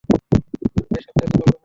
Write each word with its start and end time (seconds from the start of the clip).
ব্যাসার্ধকে 0.91 1.25
বর্গ 1.31 1.39
করো। 1.39 1.57